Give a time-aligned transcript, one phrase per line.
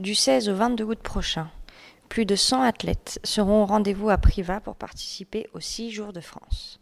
[0.00, 1.48] Du 16 au 22 août prochain,
[2.08, 6.22] plus de 100 athlètes seront au rendez-vous à Privas pour participer aux 6 jours de
[6.22, 6.80] France.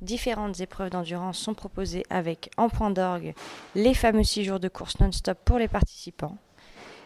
[0.00, 3.34] Différentes épreuves d'endurance sont proposées avec, en point d'orgue,
[3.74, 6.38] les fameux 6 jours de course non-stop pour les participants.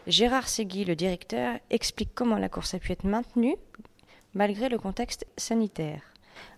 [0.06, 3.56] Gérard Segui, le directeur, explique comment la course a pu être maintenue
[4.34, 6.02] malgré le contexte sanitaire.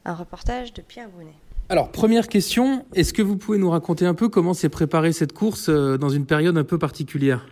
[0.05, 1.39] Un reportage de Pierre Brunet.
[1.71, 5.33] Alors, première question, est-ce que vous pouvez nous raconter un peu comment s'est préparée cette
[5.33, 7.47] course euh, dans une période un peu particulière?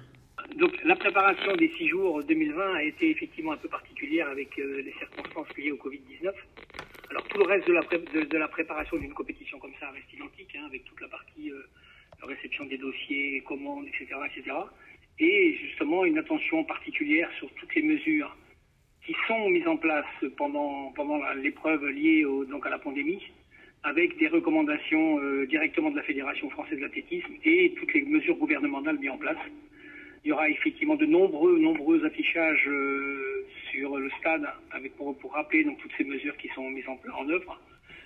[1.19, 5.48] Préparation des six jours 2020 a été effectivement un peu particulière avec euh, les circonstances
[5.56, 6.30] liées au Covid-19.
[7.11, 9.91] Alors, tout le reste de la, pré- de, de la préparation d'une compétition comme ça
[9.91, 11.61] reste identique, hein, avec toute la partie euh,
[12.22, 14.56] réception des dossiers, commandes, etc., etc.
[15.19, 18.36] Et justement, une attention particulière sur toutes les mesures
[19.05, 20.92] qui sont mises en place pendant,
[21.42, 23.24] l'épreuve liée donc à la pandémie,
[23.83, 29.00] avec des recommandations euh, directement de la Fédération française d'athlétisme et toutes les mesures gouvernementales
[29.00, 29.39] mises en place.
[30.29, 35.33] Il y aura effectivement de nombreux, nombreux affichages euh, sur le stade avec pour, pour
[35.33, 37.59] rappeler donc toutes ces mesures qui sont mises en, en œuvre.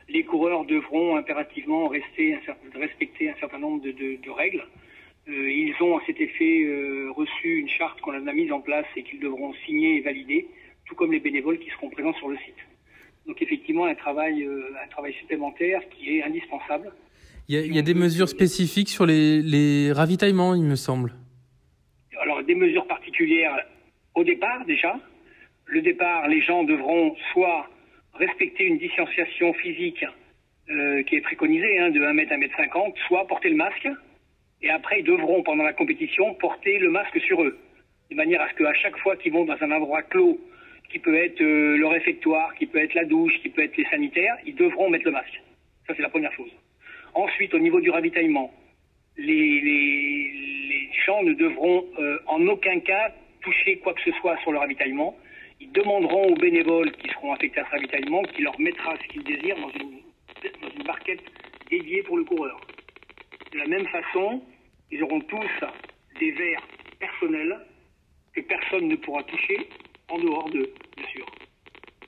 [0.09, 2.39] Les coureurs devront impérativement rester
[2.77, 4.63] respecter un certain nombre de, de- de règles.
[5.29, 8.87] Euh, ils ont à cet effet euh, reçu une charte qu'on a mise en place
[8.95, 10.47] et qu'ils devront signer et valider,
[10.87, 12.63] tout comme les bénévoles qui seront présents sur le site.
[13.27, 16.93] Donc effectivement un travail, euh, un travail supplémentaire qui est indispensable.
[17.49, 20.77] il y, a, il y a des mesures spécifiques sur les, les ravitaillements, il me
[20.77, 21.15] semble.
[22.47, 23.57] Des mesures particulières
[24.15, 24.99] au départ déjà.
[25.67, 27.69] Le départ, les gens devront soit
[28.15, 30.05] respecter une distanciation physique
[30.71, 33.57] euh, qui est préconisée hein, de 1 mètre à 1 mètre 50, soit porter le
[33.57, 33.89] masque.
[34.61, 37.59] Et après, ils devront, pendant la compétition, porter le masque sur eux.
[38.11, 40.39] De manière à ce qu'à chaque fois qu'ils vont dans un endroit clos,
[40.91, 43.87] qui peut être euh, le réfectoire, qui peut être la douche, qui peut être les
[43.87, 45.43] sanitaires, ils devront mettre le masque.
[45.87, 46.51] Ça, c'est la première chose.
[47.15, 48.53] Ensuite, au niveau du ravitaillement,
[49.17, 49.61] les,
[51.11, 55.17] ne devront euh, en aucun cas toucher quoi que ce soit sur le ravitaillement.
[55.61, 59.25] Ils demanderont aux bénévoles qui seront affectés à ce ravitaillement qui leur mettra ce qu'ils
[59.25, 60.01] désirent dans une,
[60.85, 61.23] barquette
[61.71, 62.61] dédiée pour le coureur.
[63.53, 64.43] De la même façon,
[64.91, 65.65] ils auront tous
[66.19, 66.67] des verres
[66.99, 67.59] personnels
[68.35, 69.69] que personne ne pourra toucher
[70.09, 71.27] en dehors d'eux, bien sûr.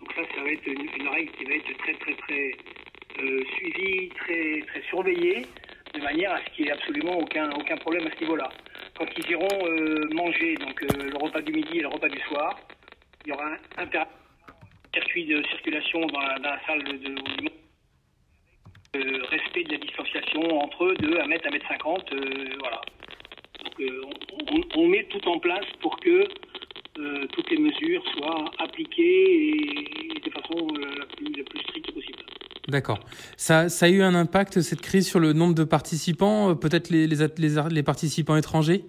[0.00, 2.50] Donc ça, ça va être une, une règle qui va être très très très
[3.22, 5.46] euh, suivie, très très surveillée,
[5.94, 8.50] de manière à ce qu'il n'y ait absolument aucun aucun problème à ce niveau-là.
[8.96, 12.20] Quand ils iront euh, manger donc euh, le repas du midi et le repas du
[12.20, 12.56] soir,
[13.24, 13.88] il y aura un,
[14.94, 17.14] circuit de circulation dans la, salle de, de
[18.96, 22.80] euh, respect de la distanciation entre eux de 1 mètre, 1 mètre 50, euh, voilà.
[23.64, 26.28] Donc on, met tout en place pour que
[27.32, 31.63] toutes les mesures soient appliquées et de façon la, plus, la plus.
[32.68, 32.98] D'accord.
[33.36, 36.88] Ça, ça a eu un impact, cette crise, sur le nombre de participants, euh, peut-être
[36.90, 38.84] les, les, les, les participants étrangers?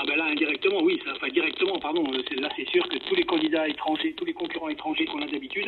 [0.00, 3.16] Ah ben là indirectement oui, ça, enfin directement pardon, euh, là c'est sûr que tous
[3.16, 5.66] les candidats étrangers, tous les concurrents étrangers qu'on a d'habitude,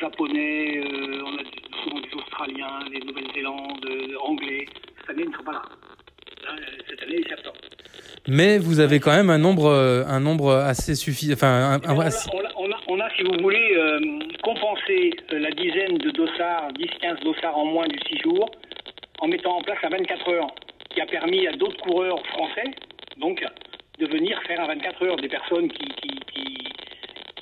[0.00, 1.42] japonais, euh, on a
[1.82, 4.66] souvent des Australiens, des Nouvelle-Zélande, euh, Anglais,
[5.00, 5.62] cette année ils ne sont pas là.
[6.88, 7.60] Cette année ils s'absentent.
[8.28, 11.34] Mais vous avez quand même un nombre, un nombre assez suffisant.
[11.34, 12.50] Enfin, un- Eh un- ben, assez- on, on a,
[13.16, 13.98] si vous voulez, euh,
[14.42, 18.50] compensé euh, la dizaine de dossards, 10-15 dossards en moins du 6 jours,
[19.20, 20.54] en mettant en place un 24 heures,
[20.90, 22.70] qui a permis à d'autres coureurs français,
[23.16, 23.42] donc,
[23.98, 25.16] de venir faire un 24 heures.
[25.16, 26.72] Des personnes qui, qui, qui,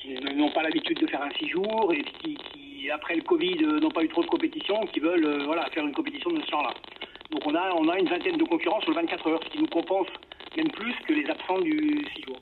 [0.00, 3.58] qui n'ont pas l'habitude de faire un 6 jours et qui, qui, après le Covid,
[3.64, 6.40] euh, n'ont pas eu trop de compétition, qui veulent euh, voilà, faire une compétition de
[6.42, 6.74] ce genre-là.
[7.32, 9.58] Donc on a, on a une vingtaine de concurrents sur le 24 heures, ce qui
[9.58, 10.06] nous compense
[10.56, 12.38] même plus que les absents du 6 jours.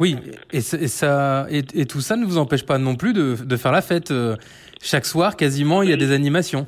[0.00, 0.16] Oui,
[0.52, 4.10] et, tout ça ne vous empêche pas non plus de, faire la fête.
[4.10, 4.36] euh,
[4.82, 6.66] Chaque soir, quasiment, il y a des animations.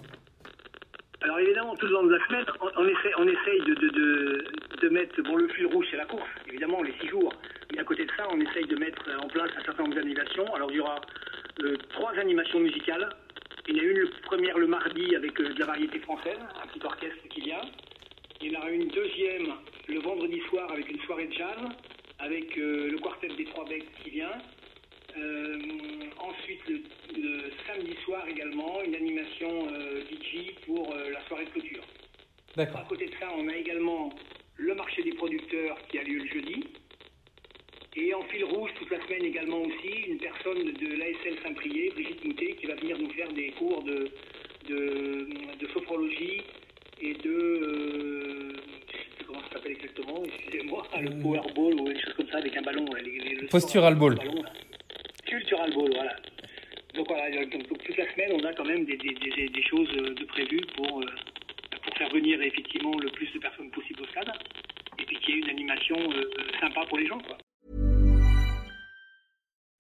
[1.22, 3.60] Alors évidemment, tout le long de la semaine, on, essaie, essaye
[4.80, 7.32] de, mettre, bon le fil rouge c'est la course, évidemment les six jours,
[7.72, 10.46] mais à côté de ça, on essaye de mettre en place un certain nombre d'animations.
[10.54, 11.00] Alors il y aura
[11.64, 13.08] euh, trois animations musicales.
[13.68, 16.38] Il y en a une le- première le mardi avec euh, de la variété française,
[16.62, 17.62] un petit orchestre qui vient.
[18.40, 19.54] Il y en aura une deuxième
[19.88, 21.58] le vendredi soir avec une soirée de jazz,
[22.26, 24.36] avec euh, le quartet des Trois Becs qui vient.
[25.16, 25.58] Euh,
[26.18, 26.82] ensuite, le,
[27.16, 30.92] le samedi soir également, une animation euh, DJ pour
[32.80, 34.12] À côté de ça, on a également
[34.56, 36.64] le marché des producteurs qui a lieu le jeudi.
[37.98, 42.24] Et en fil rouge, toute la semaine également aussi, une personne de l'ASL Saint-Prié, Brigitte
[42.24, 44.10] Moutet, qui va venir nous faire des cours de,
[44.68, 45.28] de,
[45.60, 46.42] de sophrologie
[47.00, 47.30] et de...
[47.30, 48.52] Euh,
[48.92, 51.22] je sais plus comment ça s'appelle exactement, excusez-moi, le Euh.
[51.22, 52.84] powerball ou des choses comme ça avec un ballon.
[52.92, 54.18] là, les- les- le sport Postural ball.
[55.24, 56.14] Cultural ball, voilà.
[56.94, 59.62] Donc voilà, donc, donc toute la semaine, on a quand même des, des, des, des
[59.62, 61.06] choses euh, de prévues pour, euh,
[61.82, 64.30] pour faire venir effectivement le plus de personnes possible au stade.
[64.98, 66.30] Et puis qu'il y ait une animation euh,
[66.60, 67.38] sympa pour les gens, quoi.